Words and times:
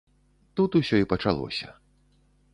Тут 0.59 0.77
усё 0.79 0.95
і 1.03 1.09
пачалося. 1.13 1.67